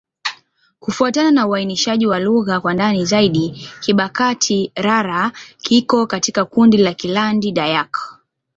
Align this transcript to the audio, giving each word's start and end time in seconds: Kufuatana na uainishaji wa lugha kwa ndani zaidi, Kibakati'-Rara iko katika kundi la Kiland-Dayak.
Kufuatana 0.79 1.31
na 1.31 1.47
uainishaji 1.47 2.07
wa 2.07 2.19
lugha 2.19 2.59
kwa 2.61 2.73
ndani 2.73 3.05
zaidi, 3.05 3.67
Kibakati'-Rara 3.81 5.31
iko 5.69 6.07
katika 6.07 6.45
kundi 6.45 6.77
la 6.77 6.91
Kiland-Dayak. 6.91 8.17